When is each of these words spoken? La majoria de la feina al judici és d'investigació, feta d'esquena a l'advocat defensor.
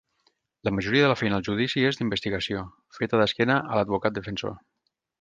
La 0.69 0.71
majoria 0.77 1.03
de 1.03 1.11
la 1.11 1.17
feina 1.19 1.37
al 1.41 1.45
judici 1.49 1.85
és 1.91 2.01
d'investigació, 2.01 2.65
feta 2.99 3.23
d'esquena 3.23 3.59
a 3.69 3.81
l'advocat 3.81 4.21
defensor. 4.21 4.61